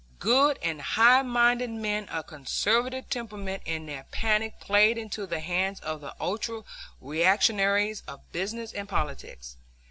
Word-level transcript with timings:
Good 0.17 0.57
and 0.63 0.81
high 0.81 1.21
minded 1.21 1.69
men 1.69 2.09
of 2.09 2.25
conservative 2.25 3.07
temperament 3.11 3.61
in 3.67 3.85
their 3.85 4.07
panic 4.09 4.59
played 4.59 4.97
into 4.97 5.27
the 5.27 5.41
hands 5.41 5.79
of 5.81 6.01
the 6.01 6.15
ultra 6.19 6.63
reactionaries 6.99 8.01
of 8.07 8.31
business 8.31 8.73
and 8.73 8.89
politics. 8.89 9.57